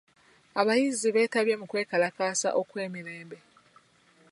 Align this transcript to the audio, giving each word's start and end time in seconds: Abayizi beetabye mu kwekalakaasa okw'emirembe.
Abayizi 0.59 1.07
beetabye 1.15 1.55
mu 1.61 1.65
kwekalakaasa 1.71 2.49
okw'emirembe. 2.61 3.37